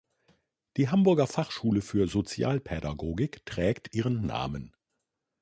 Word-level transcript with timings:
Die 0.77 0.89
Hamburger 0.89 1.27
Fachschule 1.27 1.81
für 1.83 2.07
Sozialpädagogik 2.07 3.45
trägt 3.45 3.93
ihren 3.93 4.25
Namen. 4.25 4.75